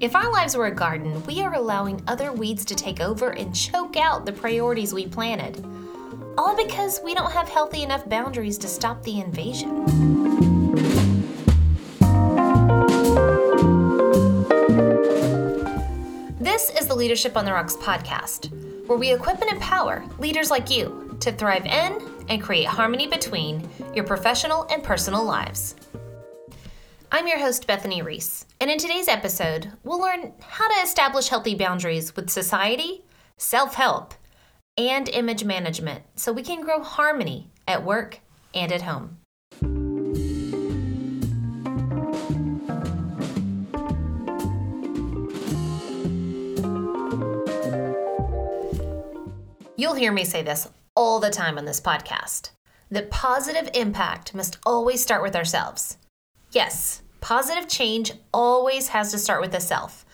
[0.00, 3.54] If our lives were a garden, we are allowing other weeds to take over and
[3.54, 5.62] choke out the priorities we planted.
[6.38, 9.84] All because we don't have healthy enough boundaries to stop the invasion.
[16.38, 18.48] This is the Leadership on the Rocks podcast,
[18.86, 23.68] where we equip and empower leaders like you to thrive in and create harmony between
[23.94, 25.74] your professional and personal lives.
[27.12, 31.56] I'm your host, Bethany Rees, and in today's episode, we'll learn how to establish healthy
[31.56, 33.02] boundaries with society,
[33.36, 34.14] self help,
[34.78, 38.20] and image management so we can grow harmony at work
[38.54, 39.18] and at home.
[49.76, 52.50] You'll hear me say this all the time on this podcast
[52.88, 55.96] that positive impact must always start with ourselves.
[56.52, 60.04] Yes, positive change always has to start with the self.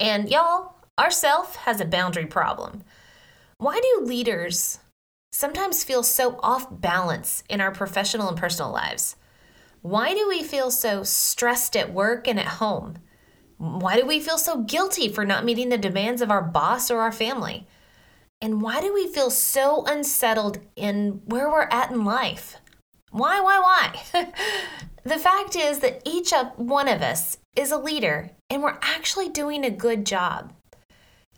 [0.00, 2.82] And y'all, our self has a boundary problem.
[3.58, 4.78] Why do leaders
[5.32, 9.16] sometimes feel so off balance in our professional and personal lives?
[9.82, 12.96] Why do we feel so stressed at work and at home?
[13.58, 17.00] Why do we feel so guilty for not meeting the demands of our boss or
[17.00, 17.66] our family?
[18.40, 22.56] And why do we feel so unsettled in where we're at in life?
[23.10, 23.58] Why, why,
[24.12, 24.32] why?
[25.06, 29.64] the fact is that each one of us is a leader and we're actually doing
[29.64, 30.52] a good job.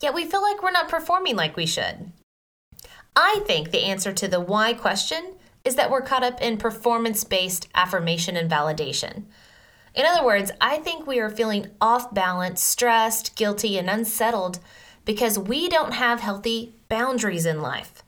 [0.01, 2.13] Yet we feel like we're not performing like we should.
[3.15, 7.25] I think the answer to the why question is that we're caught up in performance
[7.25, 9.25] based affirmation and validation.
[9.95, 14.61] In other words, I think we are feeling off balance, stressed, guilty, and unsettled
[15.05, 18.03] because we don't have healthy boundaries in life.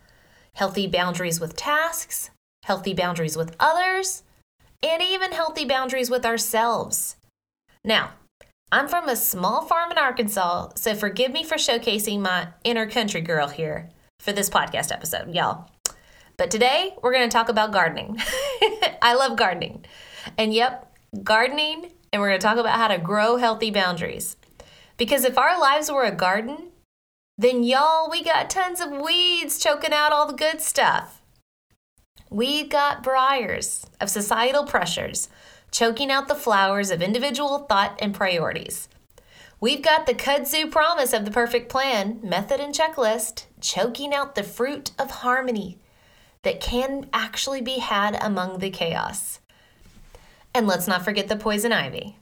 [0.55, 2.31] Healthy boundaries with tasks,
[2.63, 4.23] healthy boundaries with others,
[4.83, 7.17] and even healthy boundaries with ourselves.
[7.85, 8.13] Now,
[8.73, 13.21] I'm from a small farm in Arkansas, so forgive me for showcasing my inner country
[13.21, 15.69] girl here for this podcast episode, y'all.
[16.37, 18.17] But today, we're going to talk about gardening.
[19.03, 19.85] I love gardening.
[20.39, 24.37] And yep, gardening, and we're going to talk about how to grow healthy boundaries.
[24.97, 26.69] Because if our lives were a garden,
[27.37, 31.20] then y'all, we got tons of weeds choking out all the good stuff.
[32.31, 35.29] We got briars of societal pressures
[35.73, 38.89] choking out the flowers of individual thought and priorities.
[39.61, 44.45] We've got the kudzu promise of the perfect plan, method, and checklist choking out the
[44.45, 45.79] fruit of harmony
[46.43, 49.41] that can actually be had among the chaos.
[50.55, 52.17] And let's not forget the poison ivy.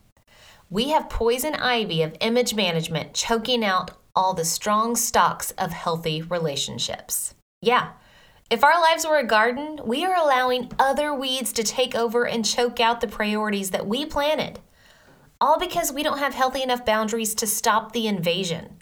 [0.71, 6.23] We have poison ivy of image management choking out all the strong stalks of healthy
[6.23, 7.35] relationships.
[7.61, 7.91] Yeah,
[8.51, 12.45] if our lives were a garden, we are allowing other weeds to take over and
[12.45, 14.61] choke out the priorities that we planted.
[15.39, 18.79] All because we don't have healthy enough boundaries to stop the invasion.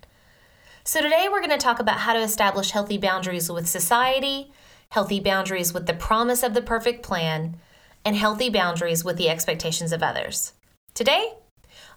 [0.84, 4.52] So, today we're going to talk about how to establish healthy boundaries with society,
[4.90, 7.56] healthy boundaries with the promise of the perfect plan,
[8.04, 10.52] and healthy boundaries with the expectations of others.
[10.94, 11.32] Today,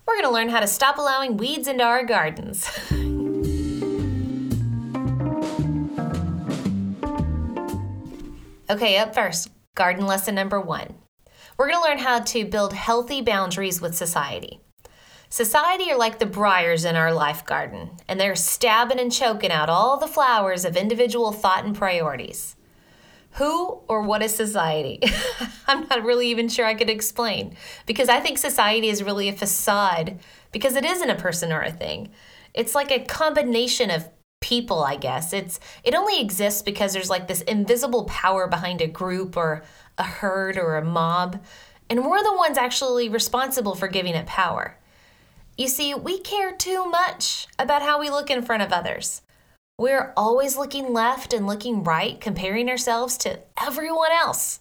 [0.07, 2.67] we're going to learn how to stop allowing weeds into our gardens.
[8.71, 10.93] Okay, up first, garden lesson number one.
[11.57, 14.59] We're going to learn how to build healthy boundaries with society.
[15.27, 19.71] Society are like the briars in our life garden, and they're stabbing and choking out
[19.71, 22.55] all the flowers of individual thought and priorities.
[23.33, 25.01] Who or what is society?
[25.67, 27.55] I'm not really even sure I could explain
[27.87, 30.19] because I think society is really a facade
[30.51, 32.11] because it isn't a person or a thing.
[32.53, 34.07] It's like a combination of
[34.39, 35.33] people, I guess.
[35.33, 39.63] It's it only exists because there's like this invisible power behind a group or
[39.97, 41.41] a herd or a mob,
[41.89, 44.77] and we're the ones actually responsible for giving it power.
[45.57, 49.21] You see, we care too much about how we look in front of others.
[49.77, 54.59] We're always looking left and looking right, comparing ourselves to everyone else.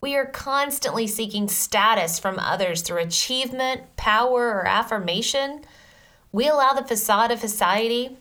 [0.00, 5.62] We are constantly seeking status from others through achievement, power, or affirmation.
[6.30, 8.16] We allow the facade of society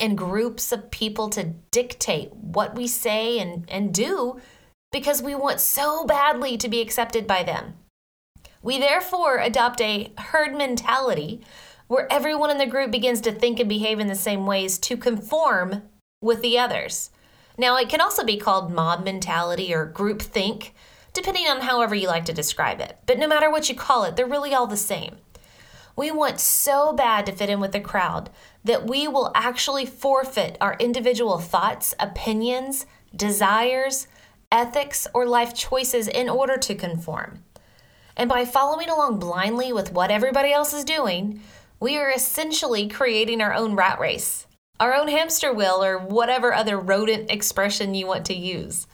[0.00, 4.40] and groups of people to dictate what we say and, and do
[4.92, 7.74] because we want so badly to be accepted by them.
[8.62, 11.42] We therefore adopt a herd mentality
[11.86, 14.96] where everyone in the group begins to think and behave in the same ways to
[14.96, 15.82] conform
[16.22, 17.10] with the others.
[17.58, 20.74] Now, it can also be called mob mentality or group think,
[21.12, 22.98] depending on however you like to describe it.
[23.06, 25.16] But no matter what you call it, they're really all the same.
[26.00, 28.30] We want so bad to fit in with the crowd
[28.64, 34.08] that we will actually forfeit our individual thoughts, opinions, desires,
[34.50, 37.44] ethics, or life choices in order to conform.
[38.16, 41.42] And by following along blindly with what everybody else is doing,
[41.80, 44.46] we are essentially creating our own rat race,
[44.80, 48.86] our own hamster wheel, or whatever other rodent expression you want to use.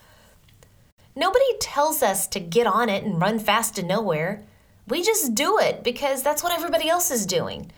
[1.15, 4.43] Nobody tells us to get on it and run fast to nowhere.
[4.87, 7.71] We just do it because that's what everybody else is doing.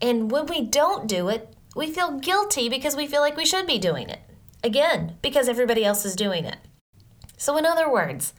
[0.00, 3.66] And when we don't do it, we feel guilty because we feel like we should
[3.66, 4.20] be doing it.
[4.62, 6.58] Again, because everybody else is doing it.
[7.36, 8.32] So, in other words,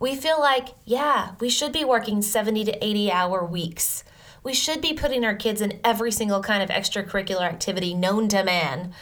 [0.00, 4.04] we feel like, yeah, we should be working 70 to 80 hour weeks.
[4.44, 8.44] We should be putting our kids in every single kind of extracurricular activity known to
[8.44, 8.94] man.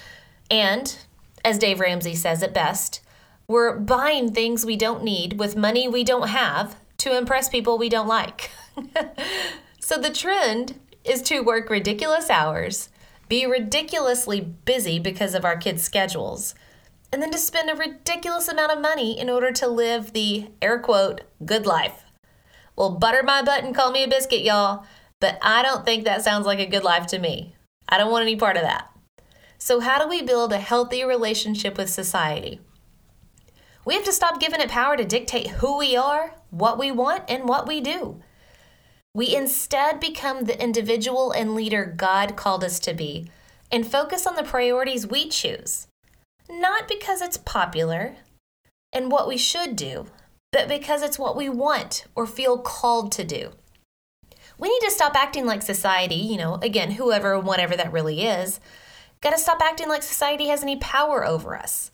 [0.51, 0.97] And,
[1.45, 3.01] as Dave Ramsey says it best,
[3.47, 7.89] we're buying things we don't need with money we don't have to impress people we
[7.89, 8.51] don't like.
[9.81, 12.89] so the trend is to work ridiculous hours,
[13.29, 16.55] be ridiculously busy because of our kids' schedules,
[17.13, 20.79] and then to spend a ridiculous amount of money in order to live the air
[20.79, 22.05] quote good life.
[22.75, 24.85] Well, butter my butt and call me a biscuit, y'all,
[25.21, 27.55] but I don't think that sounds like a good life to me.
[27.89, 28.91] I don't want any part of that.
[29.59, 32.61] So, how do we build a healthy relationship with society?
[33.85, 37.25] We have to stop giving it power to dictate who we are, what we want,
[37.29, 38.21] and what we do.
[39.15, 43.31] We instead become the individual and leader God called us to be
[43.73, 45.87] and focus on the priorities we choose.
[46.51, 48.17] Not because it's popular
[48.93, 50.07] and what we should do,
[50.53, 53.53] but because it's what we want or feel called to do.
[54.59, 58.61] We need to stop acting like society, you know, again, whoever, whatever that really is,
[59.21, 61.91] got to stop acting like society has any power over us.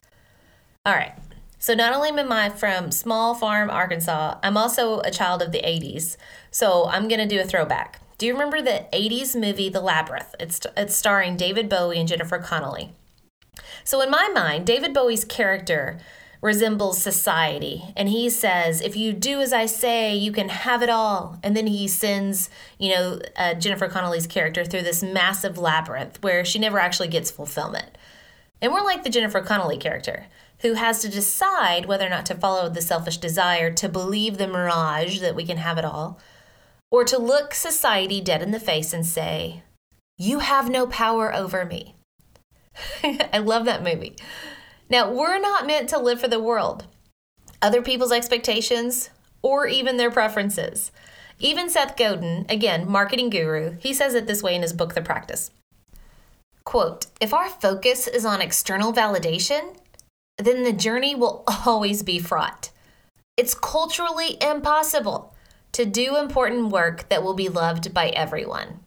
[0.85, 1.15] All right,
[1.62, 5.62] so not only am I from small farm Arkansas, I'm also a child of the
[5.62, 6.17] 80s.
[6.50, 8.00] So I'm going to do a throwback.
[8.19, 10.35] Do you remember the 80s movie The Labyrinth?
[10.41, 12.91] It's, it's starring David Bowie and Jennifer Connelly.
[13.85, 16.00] So in my mind, David Bowie's character
[16.41, 17.85] resembles society.
[17.97, 21.38] And he says, if you do as I say, you can have it all.
[21.44, 26.44] And then he sends, you know, uh, Jennifer Connelly's character through this massive labyrinth where
[26.44, 27.97] she never actually gets fulfillment.
[28.61, 30.26] And we're like the Jennifer Connelly character
[30.62, 34.47] who has to decide whether or not to follow the selfish desire to believe the
[34.47, 36.20] mirage that we can have it all,
[36.91, 39.62] or to look society dead in the face and say,
[40.19, 41.97] You have no power over me.
[43.03, 44.17] I love that movie.
[44.88, 46.87] Now, we're not meant to live for the world,
[47.61, 49.11] other people's expectations,
[49.43, 50.93] or even their preferences.
[51.41, 55.03] Even Seth Godin, again, marketing guru, he says it this way in his book, The
[55.03, 55.50] Practice.
[56.65, 59.76] Quote, if our focus is on external validation,
[60.38, 62.70] then the journey will always be fraught.
[63.37, 65.34] It's culturally impossible
[65.73, 68.81] to do important work that will be loved by everyone.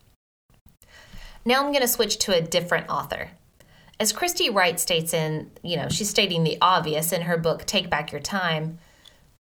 [1.43, 3.31] Now I'm going to switch to a different author.
[3.99, 7.89] As Christy Wright states in, you know, she's stating the obvious in her book Take
[7.89, 8.79] Back Your Time,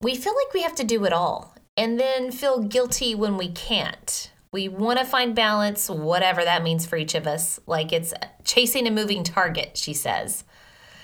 [0.01, 3.49] we feel like we have to do it all and then feel guilty when we
[3.49, 4.31] can't.
[4.51, 8.13] We want to find balance, whatever that means for each of us, like it's
[8.43, 10.43] chasing a moving target, she says.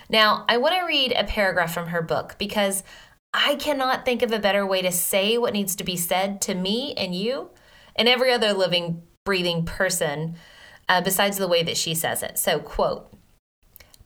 [0.09, 2.83] Now, I want to read a paragraph from her book because
[3.33, 6.55] I cannot think of a better way to say what needs to be said to
[6.55, 7.51] me and you
[7.95, 10.35] and every other living, breathing person
[10.87, 12.39] uh, besides the way that she says it.
[12.39, 13.13] So, quote,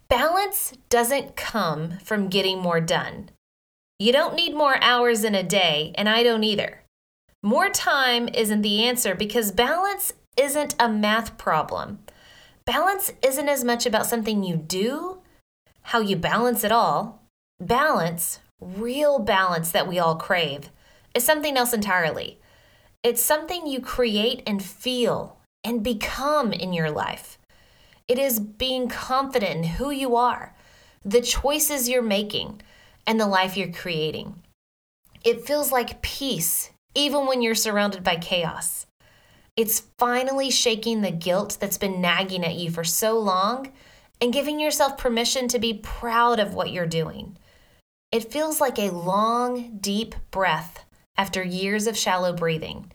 [0.09, 3.29] balance doesn't come from getting more done.
[3.97, 6.81] You don't need more hours in a day, and I don't either.
[7.41, 11.99] More time isn't the answer because balance isn't a math problem.
[12.65, 15.22] Balance isn't as much about something you do
[15.83, 17.21] how you balance it all,
[17.59, 20.69] balance, real balance that we all crave,
[21.13, 22.39] is something else entirely.
[23.03, 27.37] It's something you create and feel and become in your life.
[28.07, 30.55] It is being confident in who you are,
[31.03, 32.61] the choices you're making,
[33.05, 34.41] and the life you're creating.
[35.23, 38.85] It feels like peace, even when you're surrounded by chaos.
[39.55, 43.71] It's finally shaking the guilt that's been nagging at you for so long
[44.21, 47.37] and giving yourself permission to be proud of what you're doing.
[48.11, 50.85] It feels like a long, deep breath
[51.17, 52.91] after years of shallow breathing.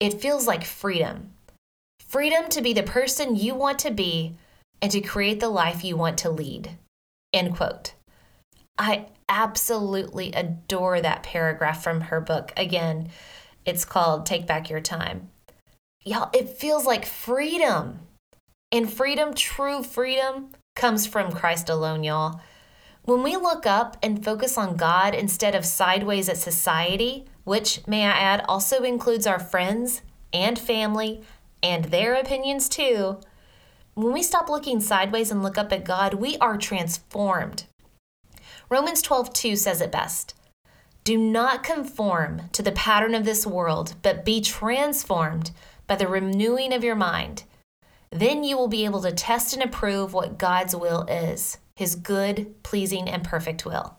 [0.00, 1.32] It feels like freedom
[2.12, 4.36] freedom to be the person you want to be
[4.82, 6.76] and to create the life you want to lead.
[7.32, 7.94] End quote.
[8.78, 12.52] I absolutely adore that paragraph from her book.
[12.54, 13.08] Again,
[13.64, 15.30] it's called Take Back Your Time.
[16.04, 18.00] Y'all, it feels like freedom.
[18.72, 22.40] And freedom, true freedom, comes from Christ alone, y'all.
[23.04, 28.06] When we look up and focus on God instead of sideways at society, which, may
[28.06, 30.00] I add, also includes our friends
[30.32, 31.20] and family
[31.62, 33.20] and their opinions too,
[33.92, 37.64] when we stop looking sideways and look up at God, we are transformed.
[38.70, 40.34] Romans 12:2 says it best.
[41.04, 45.50] Do not conform to the pattern of this world, but be transformed
[45.86, 47.44] by the renewing of your mind
[48.12, 52.62] Then you will be able to test and approve what God's will is his good,
[52.62, 53.96] pleasing, and perfect will.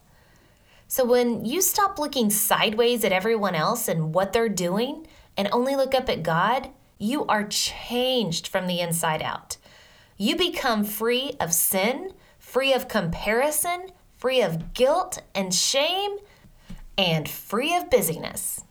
[0.87, 5.75] So when you stop looking sideways at everyone else and what they're doing and only
[5.75, 9.57] look up at God, you are changed from the inside out.
[10.17, 16.17] You become free of sin, free of comparison, free of guilt and shame,
[16.95, 18.63] and free of busyness.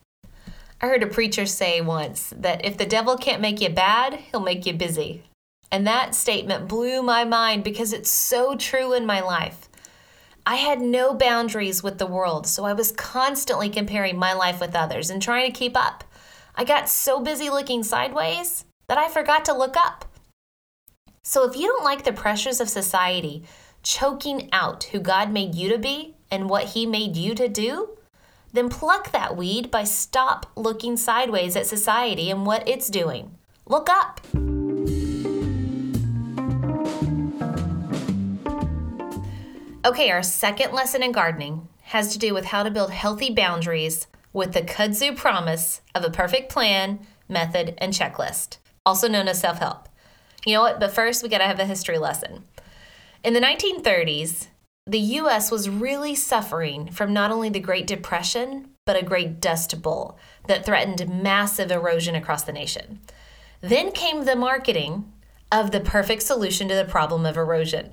[0.81, 4.41] I heard a preacher say once that if the devil can't make you bad, he'll
[4.41, 5.25] make you busy.
[5.73, 9.71] And that statement blew my mind because it's so true in my life.
[10.45, 14.77] I had no boundaries with the world, so I was constantly comparing my life with
[14.77, 16.05] others and trying to keep up.
[16.55, 20.05] I got so busy looking sideways that I forgot to look up.
[21.25, 23.45] So if you don't like the pressures of society
[23.83, 27.97] choking out who God made you to be and what He made you to do,
[28.53, 33.39] then pluck that weed by stop looking sideways at society and what it's doing.
[33.67, 34.21] Look up.
[39.85, 44.07] Okay, our second lesson in gardening has to do with how to build healthy boundaries
[44.33, 49.59] with the kudzu promise of a perfect plan, method, and checklist, also known as self
[49.59, 49.89] help.
[50.47, 50.79] You know what?
[50.79, 52.45] But first, we got to have a history lesson.
[53.25, 54.47] In the 1930s,
[54.87, 59.83] the US was really suffering from not only the Great Depression, but a great dust
[59.83, 63.01] bowl that threatened massive erosion across the nation.
[63.61, 65.13] Then came the marketing
[65.51, 67.93] of the perfect solution to the problem of erosion.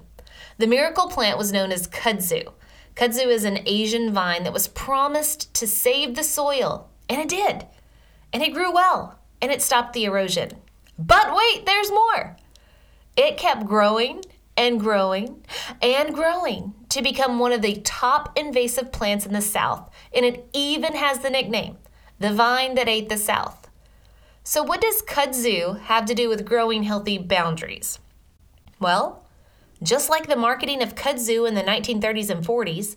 [0.59, 2.51] The miracle plant was known as kudzu.
[2.93, 7.65] Kudzu is an Asian vine that was promised to save the soil, and it did.
[8.33, 10.51] And it grew well, and it stopped the erosion.
[10.97, 12.35] But wait, there's more.
[13.15, 14.21] It kept growing
[14.57, 15.45] and growing
[15.81, 20.49] and growing to become one of the top invasive plants in the South, and it
[20.51, 21.77] even has the nickname,
[22.19, 23.69] the vine that ate the South.
[24.43, 27.99] So, what does kudzu have to do with growing healthy boundaries?
[28.81, 29.23] Well,
[29.81, 32.95] just like the marketing of kudzu in the 1930s and 40s,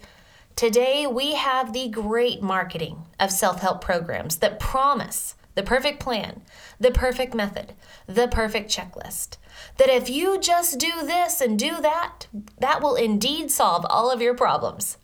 [0.56, 6.42] today we have the great marketing of self help programs that promise the perfect plan,
[6.80, 7.74] the perfect method,
[8.06, 9.36] the perfect checklist.
[9.76, 12.26] That if you just do this and do that,
[12.58, 14.96] that will indeed solve all of your problems.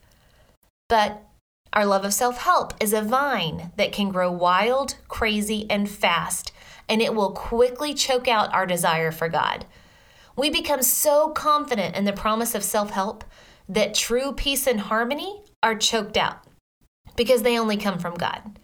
[0.87, 1.23] But
[1.71, 6.51] our love of self help is a vine that can grow wild, crazy, and fast,
[6.87, 9.65] and it will quickly choke out our desire for God.
[10.39, 13.25] We become so confident in the promise of self help
[13.67, 16.37] that true peace and harmony are choked out
[17.17, 18.57] because they only come from God.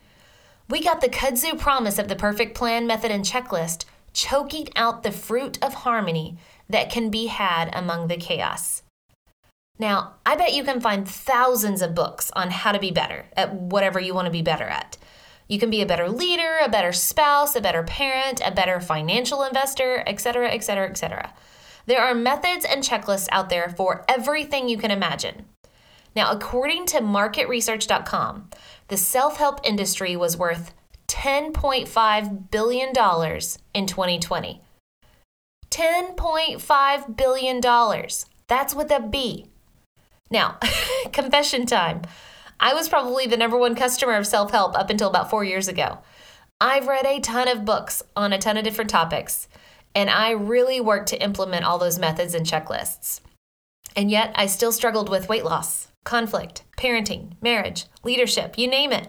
[0.70, 5.12] We got the kudzu promise of the perfect plan, method, and checklist, choking out the
[5.12, 6.38] fruit of harmony
[6.70, 8.82] that can be had among the chaos.
[9.78, 13.54] Now, I bet you can find thousands of books on how to be better at
[13.54, 14.96] whatever you want to be better at.
[15.50, 19.44] You can be a better leader, a better spouse, a better parent, a better financial
[19.44, 21.34] investor, etc., etc., etc.
[21.86, 25.46] There are methods and checklists out there for everything you can imagine.
[26.16, 28.50] Now, according to marketresearch.com,
[28.88, 30.74] the self help industry was worth
[31.08, 34.62] $10.5 billion in 2020.
[35.70, 37.62] $10.5 billion.
[38.48, 39.48] That's with a B.
[40.32, 40.58] Now,
[41.12, 42.04] confession time.
[42.60, 45.68] I was probably the number one customer of self help up until about four years
[45.68, 46.00] ago.
[46.62, 49.50] I've read a ton of books on a ton of different topics,
[49.96, 53.22] and I really worked to implement all those methods and checklists.
[53.96, 59.08] And yet, I still struggled with weight loss, conflict, parenting, marriage, leadership, you name it.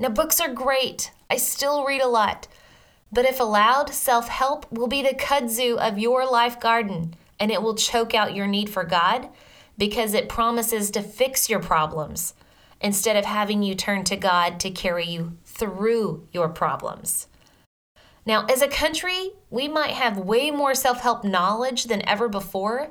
[0.00, 1.12] Now, books are great.
[1.30, 2.48] I still read a lot.
[3.12, 7.62] But if allowed, self help will be the kudzu of your life garden, and it
[7.62, 9.28] will choke out your need for God
[9.78, 12.34] because it promises to fix your problems
[12.80, 17.26] instead of having you turn to God to carry you through your problems.
[18.26, 22.90] Now, as a country, we might have way more self help knowledge than ever before,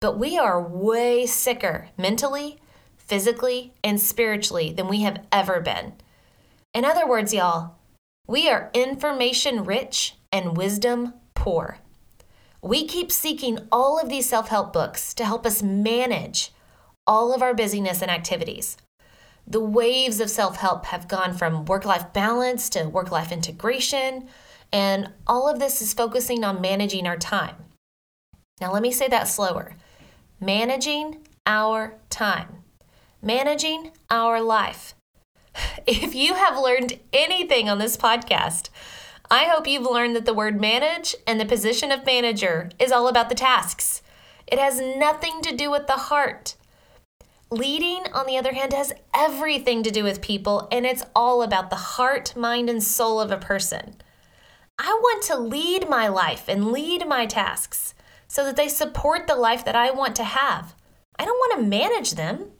[0.00, 2.58] but we are way sicker mentally,
[2.96, 5.94] physically, and spiritually than we have ever been.
[6.74, 7.76] In other words, y'all,
[8.26, 11.78] we are information rich and wisdom poor.
[12.60, 16.52] We keep seeking all of these self help books to help us manage
[17.06, 18.76] all of our busyness and activities.
[19.46, 24.28] The waves of self help have gone from work life balance to work life integration,
[24.76, 27.56] and all of this is focusing on managing our time.
[28.60, 29.74] Now, let me say that slower
[30.38, 32.62] managing our time,
[33.22, 34.94] managing our life.
[35.86, 38.68] If you have learned anything on this podcast,
[39.30, 43.08] I hope you've learned that the word manage and the position of manager is all
[43.08, 44.02] about the tasks.
[44.46, 46.54] It has nothing to do with the heart.
[47.50, 51.70] Leading, on the other hand, has everything to do with people, and it's all about
[51.70, 53.96] the heart, mind, and soul of a person.
[54.78, 57.94] I want to lead my life and lead my tasks
[58.28, 60.74] so that they support the life that I want to have.
[61.18, 62.50] I don't want to manage them.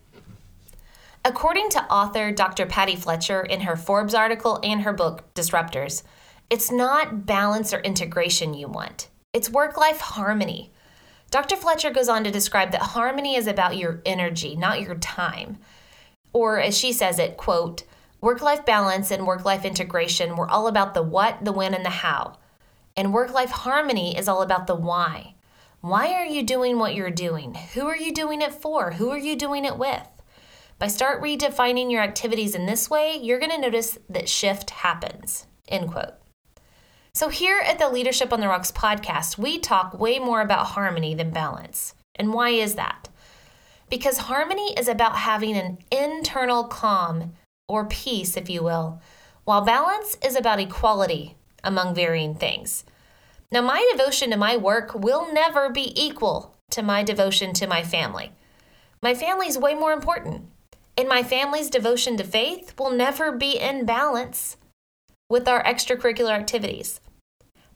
[1.25, 2.67] According to author Dr.
[2.67, 6.05] Patty Fletcher in her Forbes article and her book, Disruptors,
[6.49, 10.73] it's not balance or integration you want, it's work life harmony.
[11.31, 11.57] Dr.
[11.57, 15.59] Fletcher goes on to describe that harmony is about your energy, not your time.
[16.33, 17.83] Or as she says it, quote,
[18.21, 21.85] work life balance and work life integration were all about the what, the when, and
[21.85, 22.39] the how.
[22.97, 25.35] And work life harmony is all about the why.
[25.81, 27.55] Why are you doing what you're doing?
[27.75, 28.93] Who are you doing it for?
[28.93, 30.09] Who are you doing it with?
[30.79, 35.47] By start redefining your activities in this way, you're going to notice that shift happens.
[35.69, 36.15] End quote.
[37.15, 41.15] So, here at the Leadership on the Rocks podcast, we talk way more about harmony
[41.15, 41.95] than balance.
[42.15, 43.09] And why is that?
[43.89, 47.33] Because harmony is about having an internal calm
[47.69, 49.01] or peace, if you will,
[49.45, 52.85] while balance is about equality among varying things.
[53.51, 57.83] Now, my devotion to my work will never be equal to my devotion to my
[57.83, 58.33] family.
[59.03, 60.47] My family is way more important
[60.97, 64.57] and my family's devotion to faith will never be in balance
[65.29, 67.01] with our extracurricular activities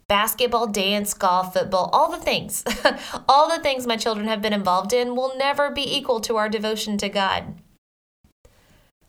[0.08, 2.64] basketball, dance, golf, football, all the things,
[3.28, 6.48] all the things my children have been involved in will never be equal to our
[6.48, 7.54] devotion to God.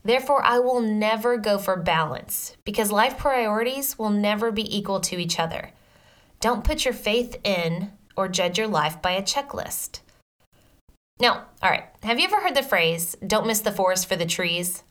[0.04, 5.18] Therefore, I will never go for balance because life priorities will never be equal to
[5.18, 5.72] each other.
[6.40, 10.00] Don't put your faith in or judge your life by a checklist.
[11.20, 14.26] Now, all right, have you ever heard the phrase, don't miss the forest for the
[14.26, 14.84] trees?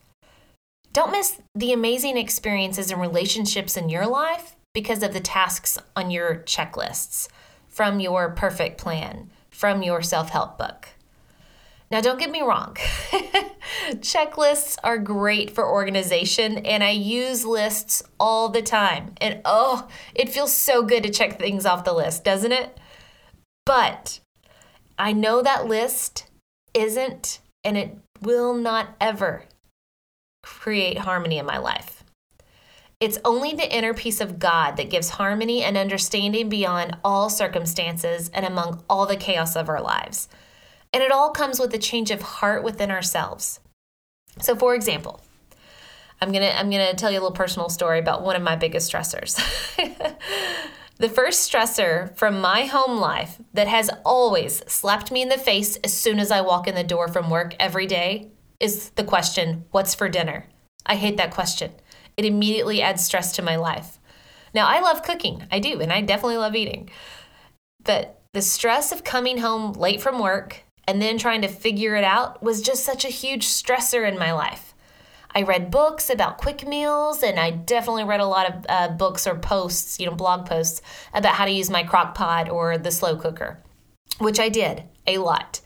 [0.93, 6.09] Don't miss the amazing experiences and relationships in your life because of the tasks on
[6.09, 7.27] your checklists
[7.67, 10.89] from your perfect plan, from your self help book.
[11.89, 12.77] Now, don't get me wrong.
[13.89, 19.13] Checklists are great for organization, and I use lists all the time.
[19.19, 22.79] And oh, it feels so good to check things off the list, doesn't it?
[23.65, 24.19] But
[24.97, 26.27] I know that list
[26.73, 29.45] isn't and it will not ever
[30.43, 32.03] create harmony in my life.
[32.99, 38.29] It's only the inner peace of God that gives harmony and understanding beyond all circumstances
[38.33, 40.29] and among all the chaos of our lives.
[40.93, 43.59] And it all comes with a change of heart within ourselves.
[44.41, 45.21] So, for example,
[46.19, 48.91] I'm gonna I'm gonna tell you a little personal story about one of my biggest
[48.91, 49.39] stressors.
[51.01, 55.77] The first stressor from my home life that has always slapped me in the face
[55.77, 59.65] as soon as I walk in the door from work every day is the question,
[59.71, 60.45] What's for dinner?
[60.85, 61.71] I hate that question.
[62.17, 63.97] It immediately adds stress to my life.
[64.53, 66.91] Now, I love cooking, I do, and I definitely love eating.
[67.83, 72.03] But the stress of coming home late from work and then trying to figure it
[72.03, 74.73] out was just such a huge stressor in my life.
[75.33, 79.25] I read books about quick meals, and I definitely read a lot of uh, books
[79.25, 80.81] or posts, you know, blog posts
[81.13, 83.63] about how to use my crock pot or the slow cooker,
[84.17, 85.61] which I did a lot.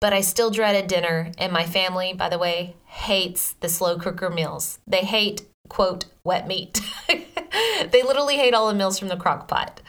[0.00, 4.30] But I still dreaded dinner, and my family, by the way, hates the slow cooker
[4.30, 4.78] meals.
[4.86, 6.80] They hate, quote, wet meat.
[7.06, 9.82] they literally hate all the meals from the crock pot.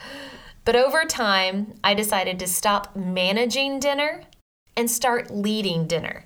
[0.66, 4.24] But over time, I decided to stop managing dinner
[4.76, 6.24] and start leading dinner.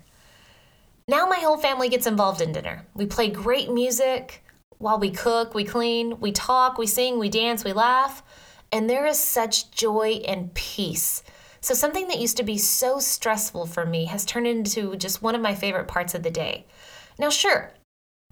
[1.08, 2.86] Now my whole family gets involved in dinner.
[2.94, 4.42] We play great music
[4.78, 8.22] while we cook, we clean, we talk, we sing, we dance, we laugh,
[8.72, 11.22] and there is such joy and peace.
[11.60, 15.34] So, something that used to be so stressful for me has turned into just one
[15.34, 16.66] of my favorite parts of the day.
[17.18, 17.72] Now, sure,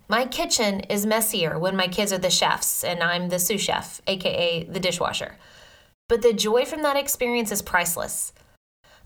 [0.09, 4.03] my kitchen is messier when my kids are the chefs and I'm the sous chef,
[4.07, 5.37] aka the dishwasher.
[6.09, 8.33] But the joy from that experience is priceless.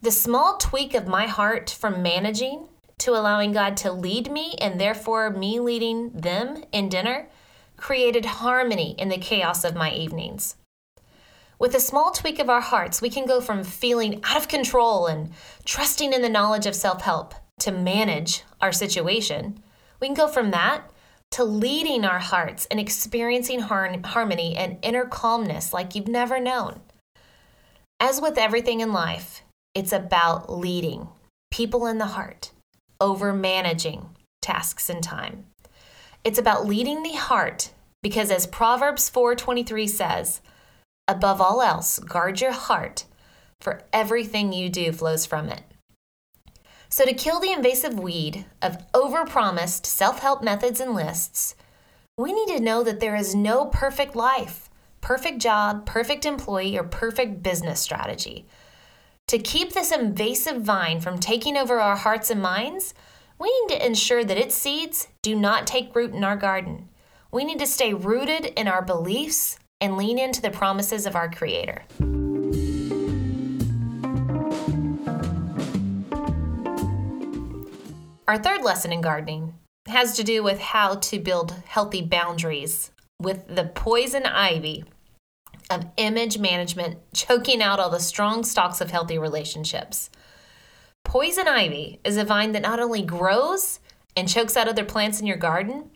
[0.01, 4.81] The small tweak of my heart from managing to allowing God to lead me and
[4.81, 7.29] therefore me leading them in dinner
[7.77, 10.55] created harmony in the chaos of my evenings.
[11.59, 15.07] With a small tweak of our hearts, we can go from feeling out of control
[15.07, 15.33] and
[15.65, 19.61] trusting in the knowledge of self help to manage our situation.
[20.01, 20.93] We can go from that
[21.33, 26.81] to leading our hearts and experiencing har- harmony and inner calmness like you've never known.
[27.99, 29.43] As with everything in life,
[29.79, 31.07] it's about leading
[31.53, 32.51] people in the heart
[33.01, 34.09] over managing
[34.43, 35.47] tasks and time.
[36.25, 37.71] It's about leading the heart
[38.03, 40.41] because as Proverbs 4:23 says,
[41.07, 43.05] above all else, guard your heart,
[43.61, 45.63] for everything you do flows from it.
[46.89, 51.55] So to kill the invasive weed of overpromised self-help methods and lists,
[52.17, 56.83] we need to know that there is no perfect life, perfect job, perfect employee, or
[56.83, 58.45] perfect business strategy.
[59.29, 62.95] To keep this invasive vine from taking over our hearts and minds,
[63.39, 66.89] we need to ensure that its seeds do not take root in our garden.
[67.31, 71.31] We need to stay rooted in our beliefs, and lean into the promises of our
[71.31, 71.85] Creator.
[78.27, 79.55] Our third lesson in gardening
[79.87, 84.85] has to do with how to build healthy boundaries with the poison ivy
[85.71, 90.11] of image management choking out all the strong stalks of healthy relationships.
[91.05, 93.81] Poison ivy is a vine that not only grows
[94.17, 95.91] and chokes out other plants in your garden,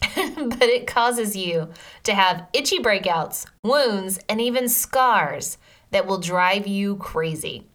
[0.00, 1.68] but it causes you
[2.04, 5.58] to have itchy breakouts, wounds, and even scars
[5.90, 7.66] that will drive you crazy.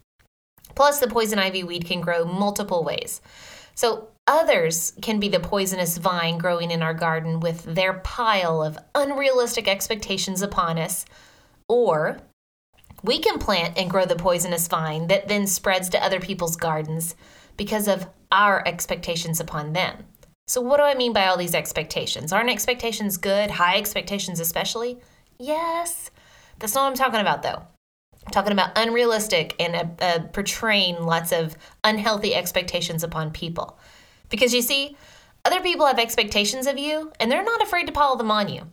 [0.73, 3.21] Plus, the poison ivy weed can grow multiple ways.
[3.75, 8.77] So, others can be the poisonous vine growing in our garden with their pile of
[8.93, 11.05] unrealistic expectations upon us,
[11.67, 12.19] or
[13.03, 17.15] we can plant and grow the poisonous vine that then spreads to other people's gardens
[17.57, 20.05] because of our expectations upon them.
[20.47, 22.31] So, what do I mean by all these expectations?
[22.31, 23.49] Aren't expectations good?
[23.49, 24.99] High expectations, especially?
[25.39, 26.11] Yes.
[26.59, 27.63] That's not what I'm talking about, though.
[28.25, 33.77] I'm talking about unrealistic and uh, uh, portraying lots of unhealthy expectations upon people.
[34.35, 34.97] Because you see,
[35.45, 38.63] other people have expectations of you, and they're not afraid to pile them on you.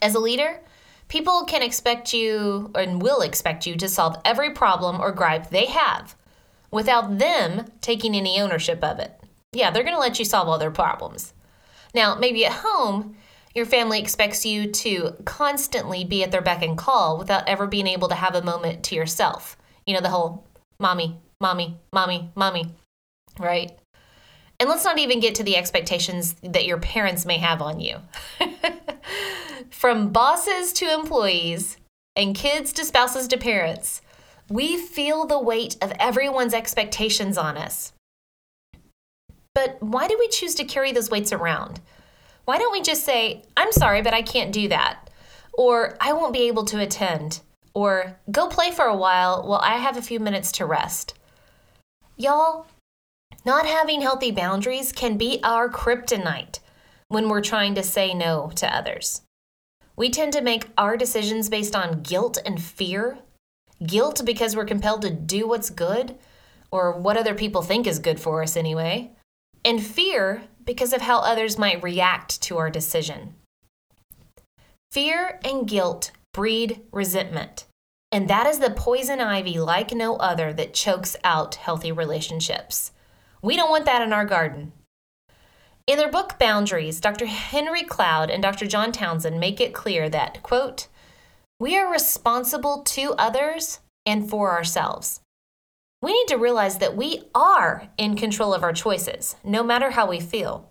[0.00, 0.60] As a leader,
[1.08, 5.66] people can expect you and will expect you to solve every problem or gripe they
[5.66, 6.16] have
[6.70, 9.12] without them taking any ownership of it.
[9.52, 11.34] Yeah, they're going to let you solve all their problems.
[11.94, 13.16] Now, maybe at home,
[13.54, 17.86] your family expects you to constantly be at their beck and call without ever being
[17.86, 19.58] able to have a moment to yourself.
[19.86, 20.46] You know, the whole
[20.78, 22.74] mommy, mommy, mommy, mommy,
[23.38, 23.72] right?
[24.60, 27.96] And let's not even get to the expectations that your parents may have on you.
[29.70, 31.78] From bosses to employees,
[32.16, 34.02] and kids to spouses to parents,
[34.48, 37.92] we feel the weight of everyone's expectations on us.
[39.54, 41.80] But why do we choose to carry those weights around?
[42.44, 45.08] Why don't we just say, I'm sorry, but I can't do that?
[45.52, 47.40] Or I won't be able to attend?
[47.74, 51.14] Or go play for a while while I have a few minutes to rest?
[52.16, 52.66] Y'all,
[53.44, 56.60] not having healthy boundaries can be our kryptonite
[57.08, 59.22] when we're trying to say no to others.
[59.96, 63.18] We tend to make our decisions based on guilt and fear.
[63.84, 66.16] Guilt because we're compelled to do what's good,
[66.70, 69.10] or what other people think is good for us anyway.
[69.64, 73.34] And fear because of how others might react to our decision.
[74.92, 77.66] Fear and guilt breed resentment,
[78.12, 82.92] and that is the poison ivy like no other that chokes out healthy relationships.
[83.42, 84.72] We don't want that in our garden.
[85.86, 87.26] In their book Boundaries, Dr.
[87.26, 88.66] Henry Cloud and Dr.
[88.66, 90.88] John Townsend make it clear that, quote,
[91.58, 95.20] we are responsible to others and for ourselves.
[96.02, 100.08] We need to realize that we are in control of our choices, no matter how
[100.08, 100.70] we feel.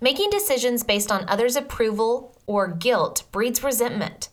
[0.00, 4.28] Making decisions based on others' approval or guilt breeds resentment,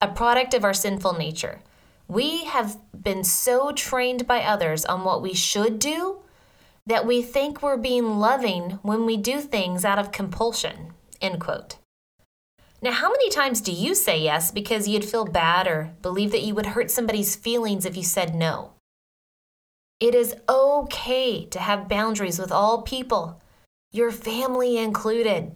[0.00, 1.60] a product of our sinful nature.
[2.08, 6.20] We have been so trained by others on what we should do
[6.88, 10.94] that we think we're being loving when we do things out of compulsion.
[11.20, 11.76] End quote.
[12.80, 16.42] Now, how many times do you say yes because you'd feel bad or believe that
[16.42, 18.72] you would hurt somebody's feelings if you said no?
[20.00, 23.42] It is okay to have boundaries with all people,
[23.92, 25.52] your family included.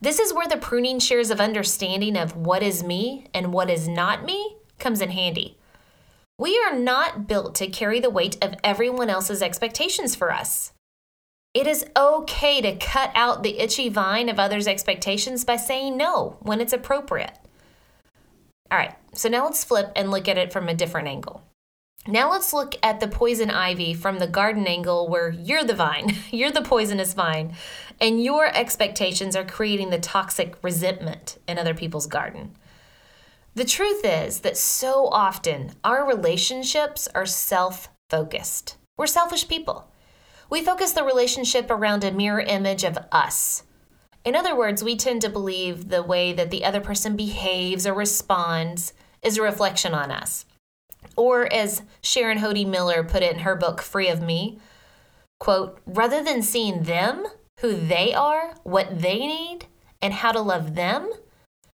[0.00, 3.88] This is where the pruning shears of understanding of what is me and what is
[3.88, 5.56] not me comes in handy.
[6.36, 10.72] We are not built to carry the weight of everyone else's expectations for us.
[11.54, 16.36] It is okay to cut out the itchy vine of others' expectations by saying no
[16.40, 17.38] when it's appropriate.
[18.72, 21.44] All right, so now let's flip and look at it from a different angle.
[22.08, 26.16] Now let's look at the poison ivy from the garden angle where you're the vine,
[26.32, 27.54] you're the poisonous vine,
[28.00, 32.56] and your expectations are creating the toxic resentment in other people's garden.
[33.56, 38.76] The truth is that so often our relationships are self focused.
[38.98, 39.88] We're selfish people.
[40.50, 43.62] We focus the relationship around a mirror image of us.
[44.24, 47.94] In other words, we tend to believe the way that the other person behaves or
[47.94, 50.46] responds is a reflection on us.
[51.16, 54.58] Or as Sharon Hodde Miller put it in her book Free of Me,
[55.38, 57.24] quote, rather than seeing them,
[57.60, 59.66] who they are, what they need,
[60.02, 61.10] and how to love them,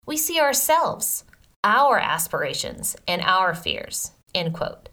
[0.06, 1.24] we see ourselves
[1.66, 4.88] our aspirations and our fears, end quote.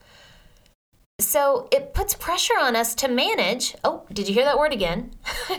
[1.20, 3.76] So it puts pressure on us to manage.
[3.84, 5.12] Oh, did you hear that word again?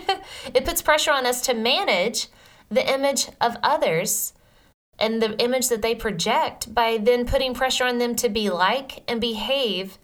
[0.53, 2.27] it puts pressure on us to manage
[2.69, 4.33] the image of others
[4.99, 9.09] and the image that they project by then putting pressure on them to be like
[9.09, 9.97] and behave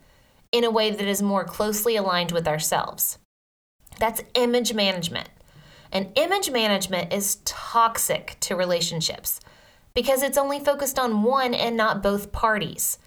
[0.53, 3.17] in a way that is more closely aligned with ourselves.
[3.99, 5.29] That's image management.
[5.91, 9.41] And image management is toxic to relationships
[9.93, 12.97] because it's only focused on one and not both parties.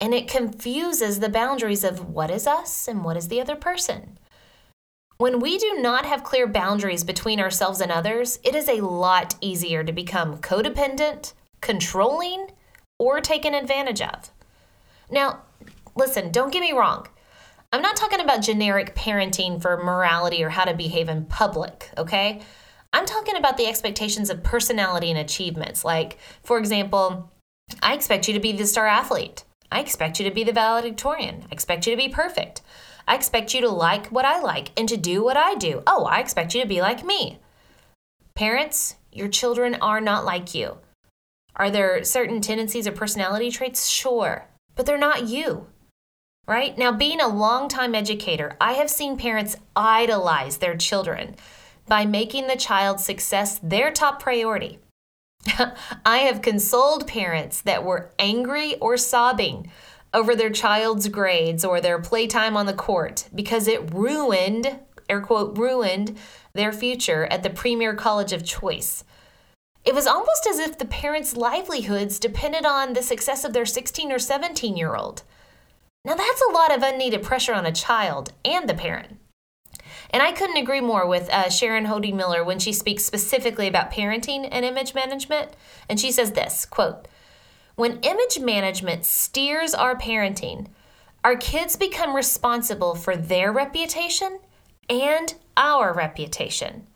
[0.00, 4.18] And it confuses the boundaries of what is us and what is the other person.
[5.18, 9.34] When we do not have clear boundaries between ourselves and others, it is a lot
[9.42, 12.46] easier to become codependent, controlling,
[12.98, 14.30] or taken advantage of.
[15.10, 15.42] Now,
[15.94, 17.06] listen, don't get me wrong.
[17.72, 22.40] I'm not talking about generic parenting for morality or how to behave in public, okay?
[22.92, 25.84] I'm talking about the expectations of personality and achievements.
[25.84, 27.30] Like, for example,
[27.82, 29.44] I expect you to be the star athlete.
[29.70, 31.44] I expect you to be the valedictorian.
[31.44, 32.62] I expect you to be perfect.
[33.06, 35.82] I expect you to like what I like and to do what I do.
[35.86, 37.38] Oh, I expect you to be like me.
[38.34, 40.78] Parents, your children are not like you.
[41.56, 43.88] Are there certain tendencies or personality traits?
[43.88, 45.66] Sure, but they're not you.
[46.46, 46.76] Right?
[46.76, 51.36] Now, being a longtime educator, I have seen parents idolize their children
[51.90, 54.78] by making the child's success their top priority.
[56.06, 59.70] I have consoled parents that were angry or sobbing
[60.14, 65.58] over their child's grades or their playtime on the court because it ruined, air quote,
[65.58, 66.16] ruined
[66.52, 69.02] their future at the premier college of choice.
[69.84, 74.12] It was almost as if the parents' livelihoods depended on the success of their 16
[74.12, 75.24] or 17 year old.
[76.04, 79.19] Now, that's a lot of unneeded pressure on a child and the parent.
[80.10, 83.92] And I couldn't agree more with uh, Sharon Hodde Miller when she speaks specifically about
[83.92, 85.52] parenting and image management.
[85.88, 87.06] And she says this quote,
[87.76, 90.66] when image management steers our parenting,
[91.24, 94.40] our kids become responsible for their reputation
[94.88, 96.86] and our reputation,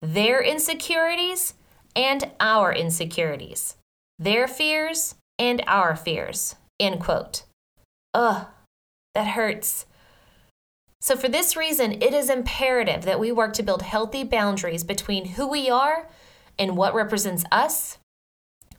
[0.00, 1.54] their insecurities
[1.94, 3.76] and our insecurities,
[4.18, 6.56] their fears and our fears.
[6.80, 7.44] End quote.
[8.14, 8.46] Ugh,
[9.14, 9.86] that hurts.
[11.04, 15.26] So, for this reason, it is imperative that we work to build healthy boundaries between
[15.26, 16.08] who we are
[16.58, 17.98] and what represents us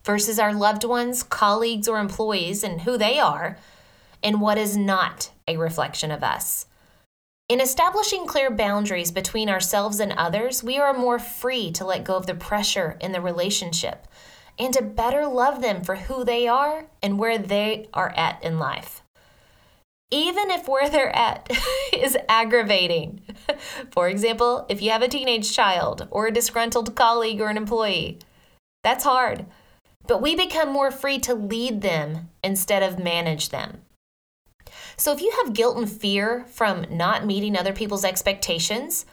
[0.03, 3.59] versus our loved ones, colleagues, or employees and who they are,
[4.23, 6.65] and what is not a reflection of us.
[7.47, 12.15] In establishing clear boundaries between ourselves and others, we are more free to let go
[12.15, 14.07] of the pressure in the relationship
[14.57, 18.57] and to better love them for who they are and where they are at in
[18.57, 19.03] life.
[20.11, 21.49] Even if where they're at
[21.93, 23.21] is aggravating.
[23.91, 28.19] For example, if you have a teenage child or a disgruntled colleague or an employee,
[28.83, 29.45] that's hard
[30.07, 33.81] but we become more free to lead them instead of manage them.
[34.97, 39.05] So if you have guilt and fear from not meeting other people's expectations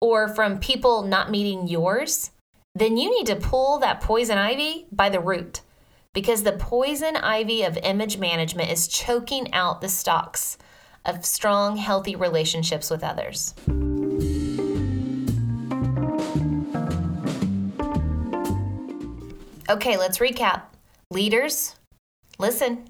[0.00, 2.30] or from people not meeting yours,
[2.74, 5.60] then you need to pull that poison ivy by the root
[6.18, 10.58] because the poison ivy of image management is choking out the stalks
[11.04, 13.54] of strong, healthy relationships with others.
[19.70, 20.62] Okay, let's recap.
[21.12, 21.76] Leaders,
[22.40, 22.88] listen.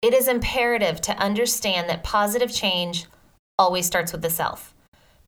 [0.00, 3.04] It is imperative to understand that positive change
[3.58, 4.74] always starts with the self.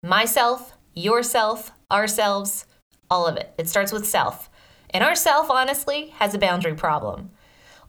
[0.02, 2.64] Myself, yourself, ourselves,
[3.10, 3.52] all of it.
[3.58, 4.48] It starts with self.
[4.88, 7.30] And our self, honestly, has a boundary problem.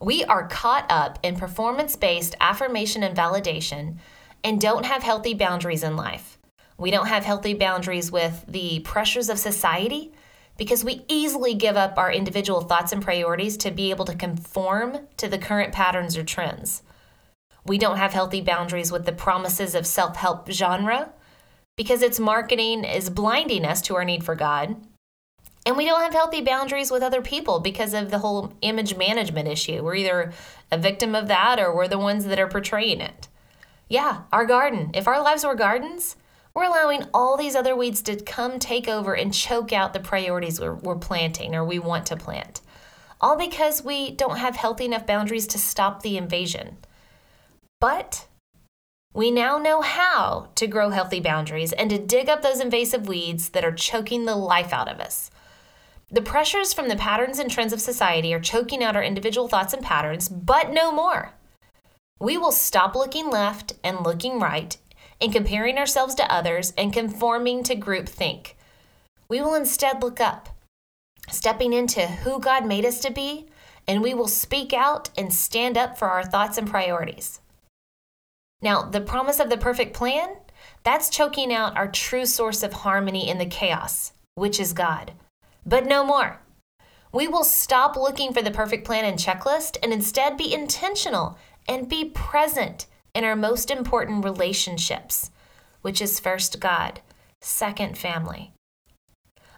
[0.04, 3.96] We are caught up in performance based affirmation and validation
[4.44, 6.38] and don't have healthy boundaries in life.
[6.76, 10.12] We don't have healthy boundaries with the pressures of society
[10.58, 15.08] because we easily give up our individual thoughts and priorities to be able to conform
[15.16, 16.82] to the current patterns or trends.
[17.64, 21.14] We don't have healthy boundaries with the promises of self help genre
[21.78, 24.76] because its marketing is blinding us to our need for God.
[25.66, 29.48] And we don't have healthy boundaries with other people because of the whole image management
[29.48, 29.82] issue.
[29.82, 30.32] We're either
[30.70, 33.28] a victim of that or we're the ones that are portraying it.
[33.88, 34.90] Yeah, our garden.
[34.94, 36.16] If our lives were gardens,
[36.54, 40.60] we're allowing all these other weeds to come take over and choke out the priorities
[40.60, 42.60] we're, we're planting or we want to plant.
[43.20, 46.76] All because we don't have healthy enough boundaries to stop the invasion.
[47.80, 48.26] But
[49.14, 53.50] we now know how to grow healthy boundaries and to dig up those invasive weeds
[53.50, 55.30] that are choking the life out of us.
[56.14, 59.74] The pressures from the patterns and trends of society are choking out our individual thoughts
[59.74, 61.32] and patterns, but no more.
[62.20, 64.76] We will stop looking left and looking right
[65.20, 68.52] and comparing ourselves to others and conforming to groupthink.
[69.28, 70.50] We will instead look up,
[71.30, 73.48] stepping into who God made us to be,
[73.88, 77.40] and we will speak out and stand up for our thoughts and priorities.
[78.62, 80.36] Now, the promise of the perfect plan,
[80.84, 85.12] that's choking out our true source of harmony in the chaos, which is God.
[85.66, 86.40] But no more.
[87.12, 91.88] We will stop looking for the perfect plan and checklist and instead be intentional and
[91.88, 95.30] be present in our most important relationships,
[95.82, 97.00] which is first God,
[97.40, 98.52] second family.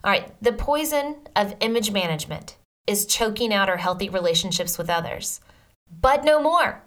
[0.04, 5.40] All right, the poison of image management is choking out our healthy relationships with others.
[5.90, 6.82] But no more.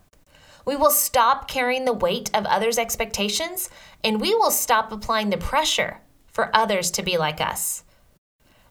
[0.66, 3.70] We will stop carrying the weight of others' expectations
[4.04, 7.84] and we will stop applying the pressure for others to be like us.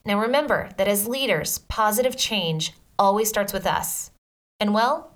[0.09, 4.11] Now remember that as leaders, positive change always starts with us.
[4.59, 5.13] And well,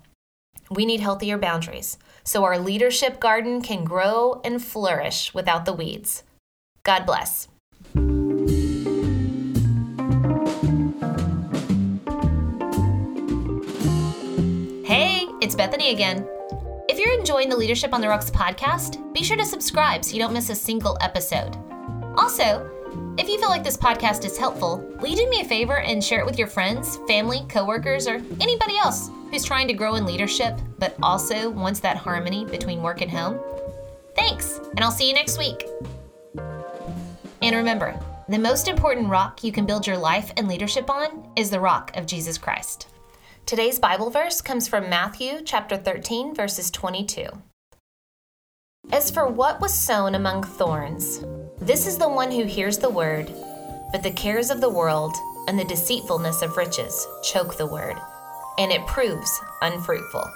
[0.69, 6.21] we need healthier boundaries so our leadership garden can grow and flourish without the weeds.
[6.83, 7.47] God bless.
[14.85, 16.27] Hey, it's Bethany again.
[16.87, 20.19] If you're enjoying the Leadership on the Rocks podcast, be sure to subscribe so you
[20.19, 21.57] don't miss a single episode.
[22.15, 22.69] Also,
[23.17, 26.03] if you feel like this podcast is helpful, will you do me a favor and
[26.03, 30.05] share it with your friends, family, coworkers, or anybody else who's trying to grow in
[30.05, 33.39] leadership but also wants that harmony between work and home?
[34.15, 35.65] Thanks, and I'll see you next week.
[37.41, 41.49] And remember, the most important rock you can build your life and leadership on is
[41.49, 42.87] the rock of Jesus Christ.
[43.45, 47.27] Today's Bible verse comes from Matthew chapter 13 verses 22.
[48.91, 51.23] As for what was sown among thorns,
[51.65, 53.33] this is the one who hears the word,
[53.93, 55.15] but the cares of the world
[55.47, 57.95] and the deceitfulness of riches choke the word,
[58.57, 60.29] and it proves unfruitful.